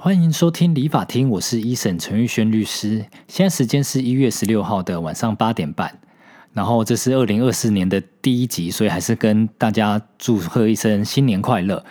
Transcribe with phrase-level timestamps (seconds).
[0.00, 3.04] 欢迎收听理法厅，我是一审陈玉轩律师。
[3.26, 5.98] 现在时间是一月十六号的晚上八点半，
[6.52, 11.84] 然后这是二零二四年的第一集，所以还是跟大家祝贺一声新年快乐。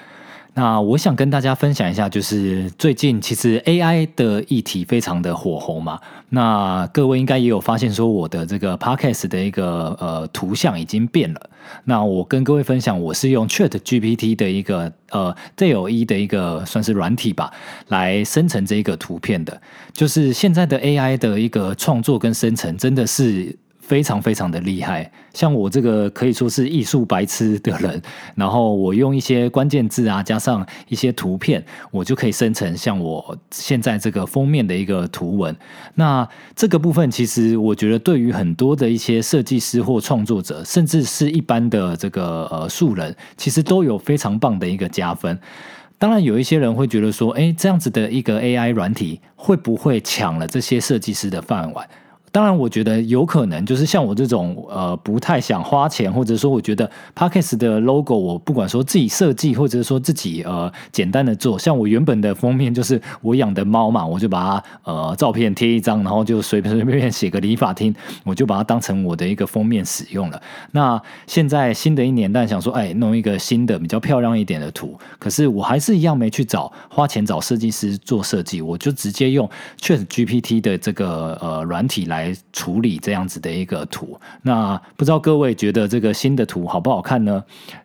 [0.57, 5.99] 那我想跟大家分享一下，就是最近其实 AI 的议题非常的火红嘛。
[6.29, 11.49] 那各位应该也有发现，说我的这个 Podcast 的一个呃图像已经变了。
[11.83, 17.53] 那我跟各位分享，我是用 Chat GPT 的一个呃 DALL-E 的一个算是软体吧，
[17.89, 19.61] 来生成这一个图片的。
[19.93, 23.55] 就是现在的 AI 的一个创作跟生成，真的是。
[23.87, 28.01] 非常非常的厉害，像我这个可以说是艺术白痴的人，
[28.35, 35.55] 然后我用一些关键字啊，加上一些图片，我就可以生成像我现在这个封面的一个图文。
[35.95, 45.39] 那这个部分其实我觉得对于很多的一些设计师或创作者，甚至是一般的这个呃素人，其实都有非常棒的一个加分。
[45.97, 51.87] 当然，有一些人会觉得说，哎，这样子的一个 AI 软体会不会抢了这些设计师的饭碗？
[52.37, 67.91] 当然，我觉得有可能，就是像我这种呃不太想花钱，或者说我觉得 Parkes 的 logo 我不管说自己设计，或者说自己呃简单的做，像我原本的封面就是我养的猫嘛，我就把它呃照片贴一张，然后就随随便便写个理发厅，
[68.23, 70.39] 我就把它当成我的一个封面使用了。
[70.73, 79.49] 那现在新的一年，但想说哎弄一个新的比较漂亮一点的图，可是我还是一样没去找花钱找设计师做设计，我就直接用
[79.81, 82.26] Chat GPT 的这个呃软体来。
[82.53, 87.43] 处理这样子的一个图，那不知道各位觉得这个新的图好不好看呢？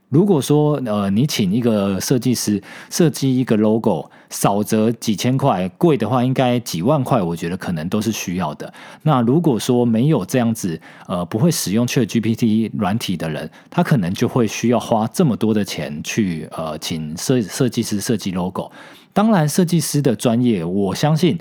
[0.08, 8.70] 如果说呃，你请一个设计师设计一个 logo，少则几千块，贵的话应该几万块，我觉得可能都是需要的。
[9.04, 18.70] 那如果说没有这样子呃，不会使用 Chat GPT 软体的人，他可能就会需要花这么多的钱去呃，请设设计师设计 logo。
[19.14, 21.38] 当然，设计师的专业，我相信。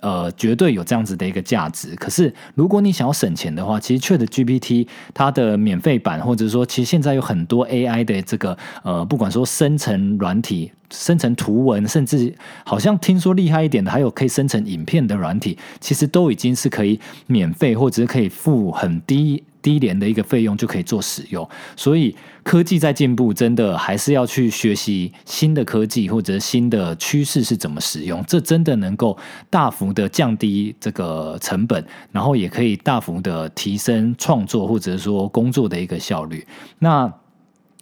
[0.00, 1.94] 呃，绝对有这样子的一个价值。
[1.96, 12.32] 可是，如果你想要省钱的话，其实 Chat GPT 它的免费版，或者说，其实现在有很多 AI 的这个呃，不管说生成软体、生成图文，甚至
[12.64, 19.42] 好像听说厉害一点的，还有可以生成影片的软体，其实都已经是可以免费，或者是可以付很低。
[19.64, 29.16] 低廉的一个费用就可以做使用，所以科技在进步，真的还是要去学习新的科技或者新的趋势是怎么使用，这真的能够
[29.48, 31.82] 大幅的降低这个成本，
[32.12, 36.46] 然后也可以大幅的提升创作或者说工作的一个效率。
[36.78, 37.10] 那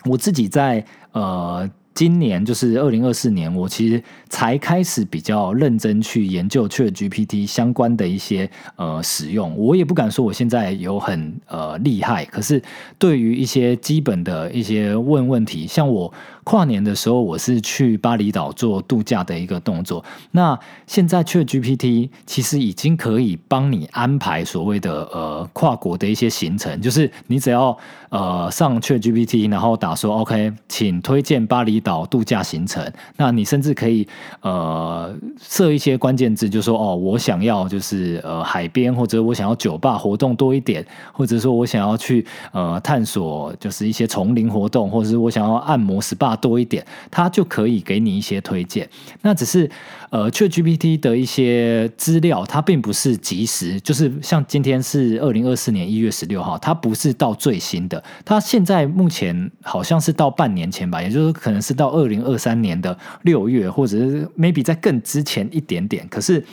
[0.05, 1.69] 我自己在呃。
[1.95, 9.57] 今年就是二零二四年，我其实才开始比较认真去研究 Chat GPT 相关的一些呃使用。
[9.57, 12.63] 我也不敢说我现在有很呃厉害，可是
[12.99, 16.13] 对于一些基本的一些问问题，像我。
[16.45, 20.05] 跨年的时候，我是去巴厘岛做度假的一个动作。
[20.33, 27.77] 那现在，Chat GPT 其实已经可以帮你安排所谓的呃跨国的一些行程，就是你只要
[28.11, 32.85] 呃上 Chat GPT，然后打说 OK，请推荐巴厘岛度假行程。
[33.17, 34.09] 那你甚至可以
[34.41, 46.32] 呃设一些关键字，就说哦，我想要就是呃海边，或者我想要酒吧活动多一点，或者说我想要去呃探索就是一些丛林活动，或者是我想要按摩 SPA。
[46.37, 48.89] 多一点，它就可以给你一些推荐。
[49.23, 49.71] 那只是
[50.11, 58.03] 呃，ChatGPT 的一些资料，它并不是及时，就是像今天是二零二四年一月十六号，它不是到最新的。
[58.25, 66.07] 它现在目前好像是到半年前吧，也就是可能是到二零二三年的六月，或者是 maybe 在更之前一点点。
[66.09, 66.45] 可是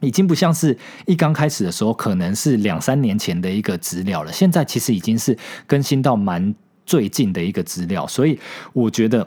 [0.00, 4.32] 已经不像是一刚开始的时候，可能是两三年前的一个资料了。
[4.32, 6.54] 现在其实已经是更新到蛮。
[6.90, 8.36] 最近的一个资料，所以
[8.72, 9.24] 我觉得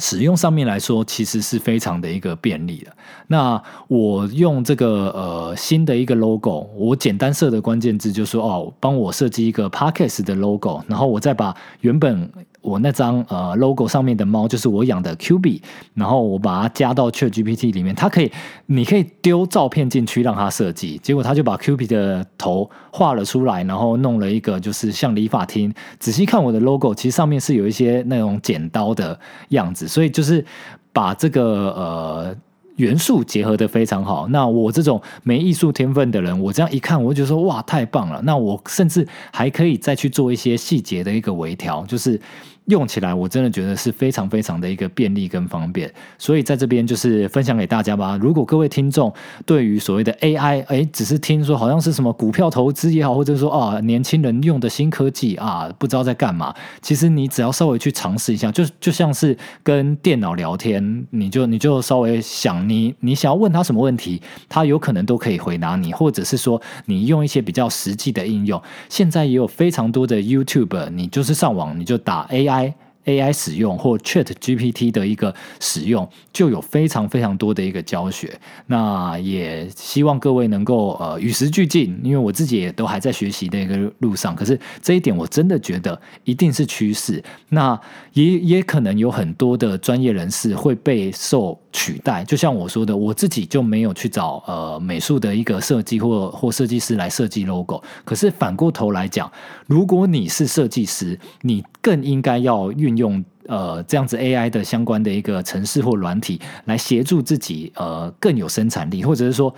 [0.00, 2.90] 使用上面来说，其实是非常的一个便利的。
[3.28, 12.28] 那我用这个呃新的一个 logo，我简单设的关键字就说哦，帮我设计一个 Parkes 的 logo，然后我再把原本。
[12.62, 15.60] 我那张呃 logo 上面的猫就是我养的 Q B，
[15.94, 18.32] 然后我把它加到 Chat GPT 里面，它可以，
[18.66, 25.74] 你可以丢照片进去让它设计，结果它就把 Q B 的头画了出来，然后弄了一个就是像理发厅。
[25.98, 30.44] 仔细看我的 logo，其实上面是有一些那种剪刀的样子，所以就是
[30.92, 31.42] 把这个
[31.76, 32.36] 呃。
[32.76, 34.26] 元素结合的非常好。
[34.28, 38.20] 那我这种没艺术天分的人，我这样一看，我就说哇，太棒了。
[38.22, 42.18] 那我甚至还可以再去做一些细节的一个微调，就是
[42.66, 48.16] 用起来我真的觉得是非常非常的一个便利跟方便，所以在这边就是分享给大家吧。
[48.22, 49.12] 如果各位听众
[49.44, 56.54] 对于所谓的 AI，哎，只是听说好像是什么股票投资也好，或者说啊年轻人用的新科技啊，不知道在干嘛。
[56.80, 68.62] 其实你只要稍微去尝试一下，就就像是跟电脑聊天，你就你就稍微想你你想要问他什么问题，他有可能都可以回答你，或者是说你用一些比较实际的应用。
[68.88, 72.51] 现在也有非常多的 YouTube，你就是上网你就打 AI。
[72.52, 78.38] 来 AI 使用或 Chat GPT 的一个使用，就有非常非常多的一个教学。
[78.66, 84.34] 那也希望各位能够呃与时俱进，因为我自己也都还在学习的一个路上。
[84.36, 87.22] 可是这一点我真的觉得一定是趋势。
[87.48, 87.78] 那
[88.12, 92.24] 也也可能有很多的专业人士会被受取代。
[92.24, 97.82] 就像我说的，我自己就没有去找呃美术的一个设计或或设计师来设计 logo。
[98.04, 99.30] 可是反过头来讲，
[99.66, 109.54] 如果你是设计师，你更应该要运用呃这样子 AI 的相关的一个程式或软体来协助自己呃更有生产力，或者是说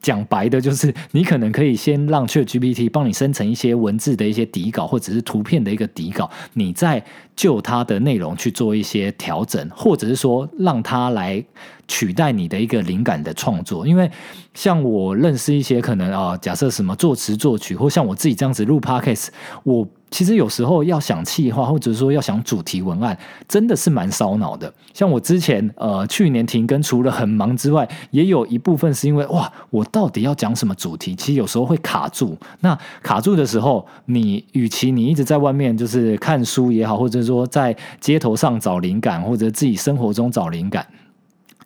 [0.00, 7.04] 讲白的，就是你可能可以先让 ChatGPT 帮你生成一些文字的一些底稿，或者是图片的一个底稿，你再
[7.36, 11.44] 就它的内容去做一些调整，或者是说让它来
[11.86, 13.86] 取代你的一个灵感的创作。
[13.86, 14.10] 因为
[14.54, 19.28] 像我认识一些可能啊，假设什么作词作曲，或像我自己这样子录 Podcast，
[19.62, 19.88] 我。
[20.12, 23.18] 其实有时候要想气话，或者说要想主题文案，
[23.48, 24.72] 真的是蛮烧脑的。
[24.92, 31.16] 像我之前呃去年停更，除了很忙之外，也有一部分是因为哇，我到底要讲什么主题？
[31.16, 32.36] 其实有时候会卡住。
[32.60, 40.86] 那卡住的时候，你与其你一直在外面就是看书也好，或者说在街头上找灵感，或者自己生活中找灵感，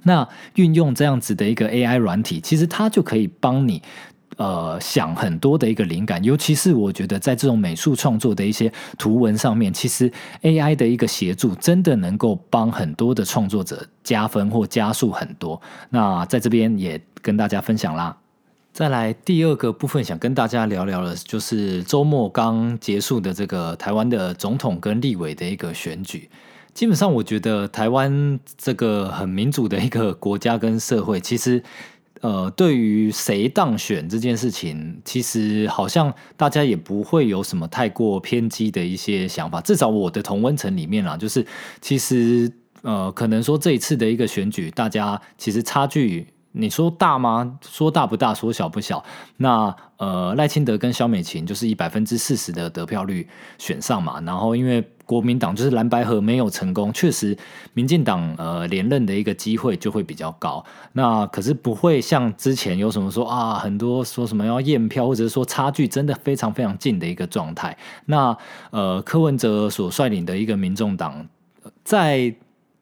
[0.05, 3.83] 那运用这样子的一个 AI 软体，其实它就可以帮你。
[4.37, 10.13] 呃，想很多的一个灵感，尤其是我觉得在这种美术创作的一些图文上面，其实
[10.43, 15.59] AI 的一个协助，真的能够帮很多的创作者加分或加速很多。
[15.89, 18.15] 那在这边也跟大家分享啦。
[18.75, 26.29] 再来第二个部分，想跟大家聊聊的，就是周末刚结束的这个台湾的总统跟立委的一个选举。
[26.75, 31.63] 基本上，我觉得台湾这个很民主的一个国家跟社会，其实。
[32.21, 39.61] 呃，对于谁当选这件事情，其实好像大家也不会有什么太过偏激的一些想法。
[39.61, 41.47] 至少我的同温层里面啦，就是
[41.81, 42.51] 其实
[42.83, 46.27] 呃，可能说这一次的一个选举，大家其实差距。
[46.59, 47.59] 你说大吗？
[47.61, 49.05] 说大不大，说小不小。
[49.37, 54.21] 那呃，赖清德跟萧美琴就是以百分之四十的得票率选上嘛。
[54.23, 57.37] 然后因为国民党就是蓝白河没有成功，确实
[57.75, 60.65] 民进党呃连任的一个机会就会比较高。
[60.93, 67.77] 那可是不会像之前有什么说啊，很多说什么要验票，或者是说差距真的非常非常近的一个状态。
[68.07, 68.37] 那
[68.71, 71.27] 呃，柯文哲所率领的一个民众党
[71.85, 72.35] 在。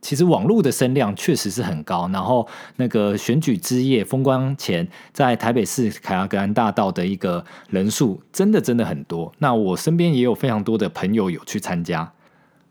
[0.05, 2.47] 其实网络的声量确实是很高，然后
[2.77, 9.33] 那个选举之夜封关前，在台北市凯亚格兰大道的一个人数真的真的很多。
[9.39, 12.13] 那我身边也有非常多的朋友有去参加。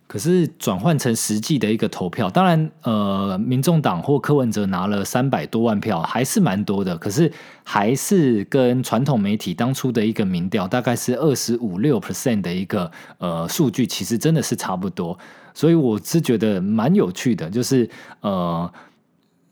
[0.06, 6.96] 可是转换成实际的一个投票，当然，呃，民众党或柯文哲拿了三百多万票，还是蛮多的。
[7.00, 7.32] 可是
[7.64, 15.18] 还是跟传统媒体当初的一个民调，大概是二十五六 percent 的一个呃数据，其实真的是差不多。
[15.54, 17.90] 所以我是觉得蛮有趣的，就是
[18.22, 18.72] 呃。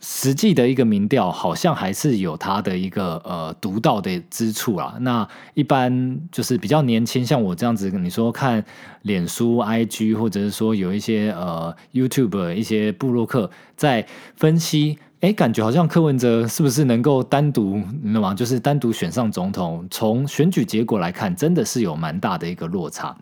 [0.04, 4.96] 实际的一个民调好像还是有它的一个呃独到的之处啊。
[5.02, 8.66] 那一般就是比较年轻，像我这样子，你说看
[9.04, 14.04] 脸书、IG，或者是说有一些呃 YouTube 一些布洛克在
[14.36, 18.34] 分析，哎，感觉好像柯文哲是不是能够单独，你知道吗？
[18.34, 23.16] 就是单独选上总统，从选举结果来看，真的是有蛮大的一个落差。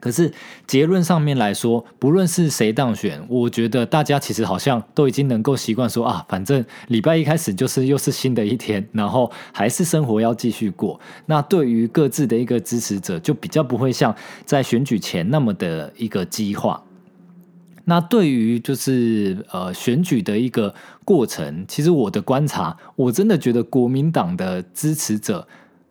[0.00, 0.32] 可是
[0.66, 11.00] 结论上面来说，不论是谁当选，我觉得大家其实好像都已经能够习惯说啊，反正礼拜一开始就是又是新的一天，然后还是生活要继续过。
[11.26, 14.14] 那对于各自的一个支持者，就比较不会像
[14.44, 16.80] 在选举前那么的一个激化。
[17.84, 20.72] 那对于就是呃选举的一个
[21.04, 25.48] 过程，其实我的观察，我真的觉得国民党的支持者。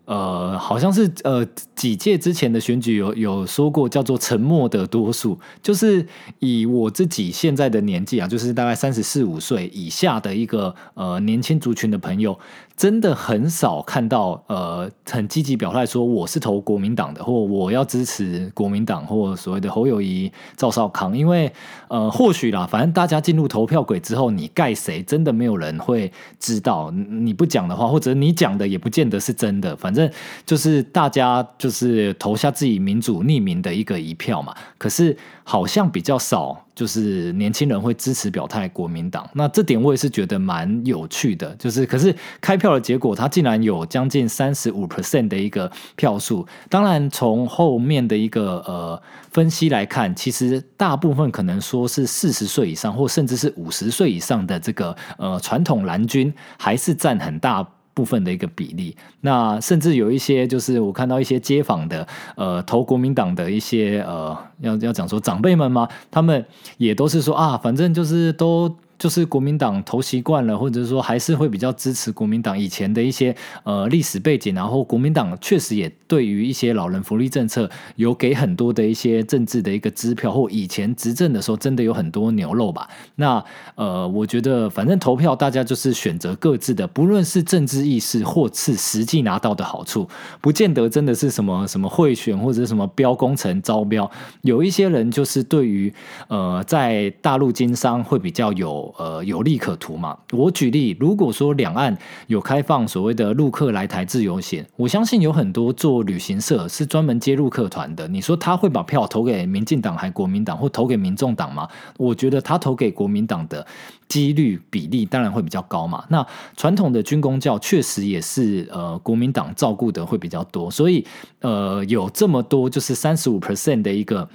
[0.08, 1.46] 呃，好像是呃
[1.76, 6.08] 几届之前的选举有有说过叫做沉默的多数，就是
[6.40, 12.40] 以我自己现在的年纪啊，就是大概三十四五岁以下的一个呃年轻族群的朋友，
[12.78, 21.52] 真的很少看到呃很积极表态说我是投国民党的，或我要支持国民党，或所谓的侯友谊、赵少康，因为
[21.88, 26.92] 呃或许啦，反正大家进入投票轨之后，你盖谁，真的没有人会知道。
[26.92, 30.08] 你不讲的话，或者你讲的也不见得是真的，反正
[30.46, 34.54] 就是大家就是投下自己民主匿名的一个一票嘛。
[34.78, 36.67] 可是好像比较少。
[36.78, 41.56] 就是年轻人会支持表态国民党，那这点我也是觉得蛮有趣的。
[41.56, 46.46] 就是可是开票的结果，它竟然有将近三十五 percent 的一个票数。
[46.70, 57.68] 当然，从后面的一个呃分析来看，其实大部分可能说是四十岁以上，或甚至是五十岁以上的这个呃传统蓝军，还是占很大。
[57.98, 66.46] 部分的一个比例，那甚至有一些就是我看到一些街访的呃投国民党的一些呃要要讲说长辈们吗，他们
[66.78, 68.72] 也都是说啊，反正就是都。
[68.98, 82.90] 就是国民党投习惯了，或者说还是会比较支持国民党以前的一些呃历史背景，然后国民党确实也对于一些老人福利政策有给很多的一些政治的一个支票，或以前执政的时候真的有很多牛肉吧。
[83.16, 83.44] 那
[83.76, 90.08] 呃，我觉得反正投票大家就是选择各自的，不论是政治意识或是实际拿到的好处，
[90.42, 94.10] 不见得真的是什么什么贿选或者什么标工程招标。
[94.42, 95.94] 有一些人就是对于
[96.30, 98.87] 呃在大陆经商会比较有。
[98.98, 100.18] 呃，有利可图嘛？
[100.32, 108.08] 我举例，如果说两岸有开放所谓的陆客来台自由行，我相信有很多做旅行社是专门接入客团的。
[108.08, 111.68] 你说他会把票投给民进党还国民党，或投给民众党吗？
[111.98, 113.66] 我觉得他投给国民党的
[114.08, 116.04] 几率比例当然会比较高嘛。
[116.10, 116.26] 那
[116.56, 121.06] 传统的军工教确实也是呃国民党照顾的会比较多，所以
[121.42, 124.28] 呃有这么多就是三十五 percent 的一个。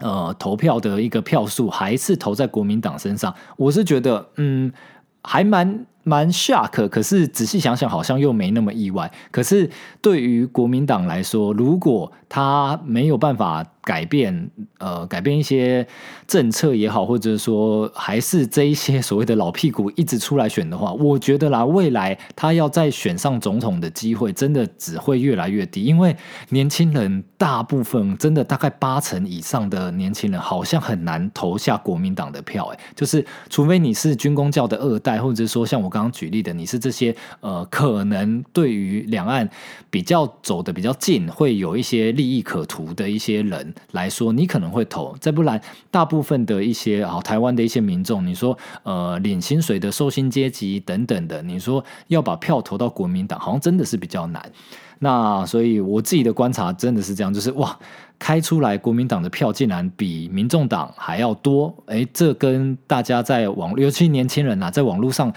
[0.00, 4.72] 呃，投票的一个票数还是投在国民党身上，我是觉得，嗯，
[5.22, 9.10] 还蛮蛮 shock，可是仔细想想，好像又没那么意外。
[9.30, 9.70] 可是
[10.02, 13.64] 对于国民党来说，如果他没有办法。
[13.82, 15.86] 改变呃，改变一些
[16.26, 25.84] 政策也好，或者说还是这一些所谓的老屁股一直出来选的话，我觉得啦，未来他要再选上总统的机会，真的只会越来越低。
[25.84, 26.14] 因为
[26.50, 32.66] 年轻人大部分真的大概八成以上的年轻人，好像很难投下国民党的票。
[32.66, 39.48] 哎， 就是除非你是军工教的二代，或者说像我刚刚举例的，你是这些呃，可能对于两岸
[39.90, 43.69] 比较走的比较近，会有一些利益可图的一些人。
[43.92, 45.60] 来说，你可能会投，再不然，
[45.90, 54.50] 大部分的一些啊，台湾的一些民众，你说呃，领薪水的受薪阶级等等的，你说要把票投到国民党，好像真的是比较难。
[54.98, 57.78] 那所以我自己的观察真的是这样，就是哇，
[58.18, 65.32] 开出来国民党的票竟然比民众党还要多，哎，这跟大家在网，尤其年轻人啊，在网络上。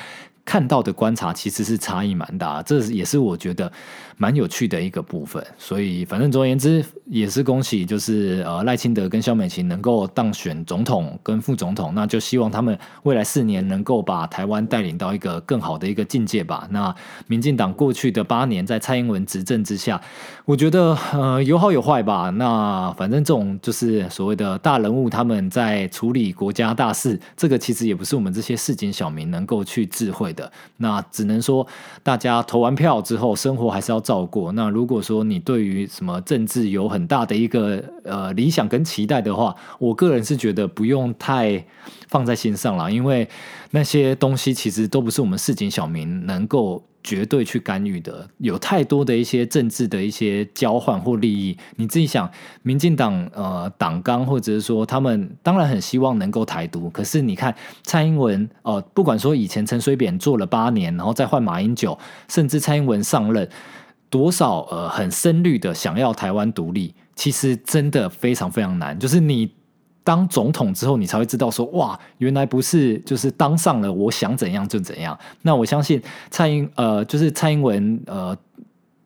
[0.46, 3.72] 看到的观察其实是差异蛮大，这也是我觉得
[4.18, 5.42] 蛮有趣的一个部分。
[5.58, 16.68] 所以，反正总而言之，也是恭喜，就是呃赖清德跟萧美琴能够当选总统跟副总统，那就希望他们未来四年能够把台湾带领到一个更好的一个境界吧。
[16.72, 16.94] 那
[17.28, 20.02] 民进党过去的八年在蔡英文执政之下，
[20.44, 22.30] 我觉得呃有好有坏吧。
[22.32, 30.34] 那反正这种就是所谓的大人物他们在处理国家大事，这个其实也不是我们这些市井小民能够去智慧。
[30.34, 31.68] 的那只能说，
[32.02, 34.52] 大家投完票之后，生活还是要照过。
[34.54, 41.66] 那如果说你对于什么政治有很大的一个呃理想跟期待的话，我个人是觉得不用太
[42.08, 43.28] 放在心上了，因为
[43.72, 46.84] 那些东西其实都不是我们市井小民能够。
[47.06, 51.58] 绝对去干预的，有太多的一些政治的一些交换或利益。
[51.76, 52.32] 你自己想，
[52.62, 63.50] 民进党呃党纲，或者是说他们当然很希望能够台独，可是你看蔡英文哦，不管说以前陈水扁做了八年，然后再换马英九，甚至蔡英文上任，
[64.14, 69.52] 多少呃很深绿的想要台湾独立，其实真的非常非常难，就是你。
[70.06, 75.18] 当总统之后，你才会知道说，哇，原来不是就是当上了，我想怎样就怎样。
[75.44, 78.38] 那我相信蔡英呃，就是蔡英文呃，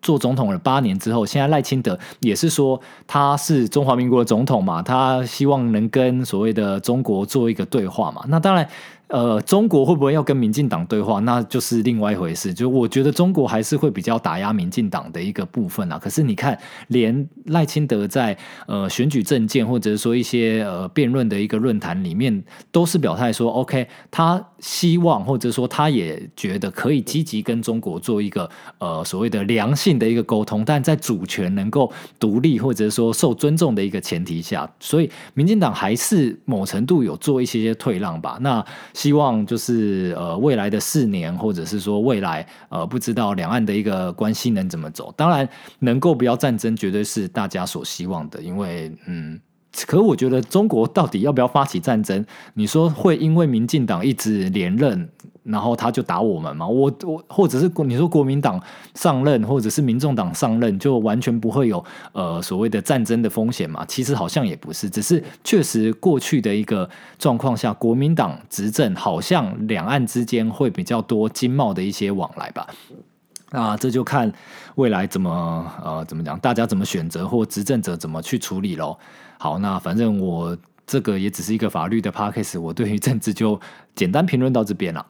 [0.02, 8.26] 做总统了八年之后，现在赖清德也是说他是中华民国的总统嘛，他希望能跟所谓的中国做一个对话嘛。
[8.28, 8.68] 那当然。
[9.08, 12.54] 呃，中国会不会要跟民进党对话，那就是另外一回事。
[12.54, 15.98] 就我觉得中国还是会比较打压民进党的一个部分啊。
[15.98, 16.58] 可是你看，
[16.90, 18.38] 连赖清德在
[18.68, 28.50] 呃选举政见或者是说一些呃辩论的一个论坛里面，都是表态说，OK，他希望或者说他也觉得可以积极跟中国做一个
[28.80, 38.38] 呃所谓的良性的一个沟通，但在主权能够独立或者说受尊重的一个前提下，所以民进党还是某程度有做一些些退让吧。
[38.42, 45.48] 那希望就是呃未来的四年，或者是说未来呃不知道两岸的一个关系能怎么走，当然
[45.80, 49.40] 能够不要战争，绝对是大家所希望的，因为嗯。
[49.86, 52.26] 可我觉得中国到底要不要发起战争？
[52.56, 55.08] 你说会因为民进党一直连任，
[55.44, 56.68] 然后他就打我们吗？
[56.68, 58.62] 我我或者是你说国民党
[58.96, 63.86] 上任，或者是民众党上任，就完全不会有呃所谓的战争的风险嘛？
[63.88, 72.68] 其实好像也不是，只是确实过去的一个状况下，国民党执政，好像两岸之间会比较多经贸的一些往来吧。
[73.52, 74.30] 那这就看
[74.76, 78.98] 未来怎么呃怎么讲，大家怎么选择，或执政者怎么去处理喽。
[79.38, 83.60] 好，那反正我这个也只是一个法律的 p a c k a g e 我对于政治就
[83.96, 85.06] 简单评论到这边了。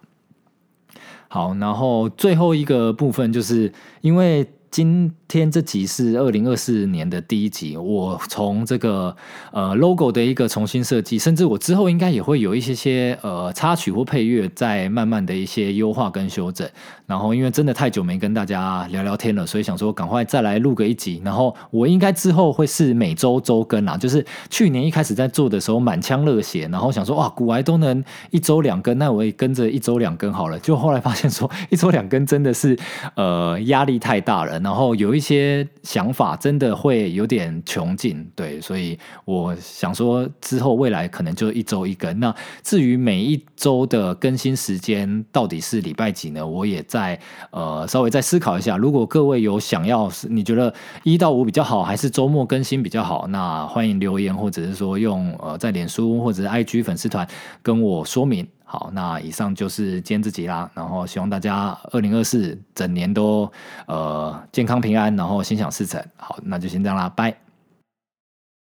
[1.27, 4.47] 好，然后最后一个部分就是因为。
[4.77, 9.17] 今天这集是二零二四年的第一集，我从这个
[9.51, 16.69] 呃 logo 的一个重新设计，甚至我之后应该也会有一些些呃插曲或配乐，在慢慢的一些优化跟修整。
[17.07, 21.19] 然后因为真的太久没跟大家聊聊天了，所以想说赶快再来录个一集。
[21.25, 30.59] 然后我应该之后会是每周周更啊，就是去年一开始在做的时候满腔热血，然后想说哇古玩都能一周两更，那我也跟着一周两更好了。
[30.59, 32.77] 就后来发现说 一周两更真的是
[33.15, 34.61] 呃压力太大了。
[34.67, 42.19] 然后有一些想法，真的会有点穷尽，对，所以我想说，之后未来可能就一周一更。
[42.19, 46.45] 那至于每一周的更新时间到底是礼拜几呢？
[46.45, 47.17] 我也在
[47.51, 48.75] 呃稍微再思考一下。
[48.75, 53.25] 如果各位有想要，你觉得一到五比较好，还是周末更新比较好？
[53.27, 57.25] 那欢迎留言，或者是说用呃在脸书或者是 IG 粉丝团
[57.63, 58.45] 跟我说明。
[58.69, 63.49] 好，那以上就是今天这集啦，然后希望大家二零二四整年都
[63.85, 66.03] 呃健康平安，然后心想事成。
[66.17, 67.46] 好，那就先这样啦，拜。